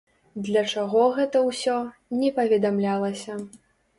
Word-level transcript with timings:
Для 0.45 0.61
чаго 0.75 1.03
гэта 1.17 1.41
ўсё, 1.49 1.75
не 2.21 2.31
паведамлялася. 2.39 3.37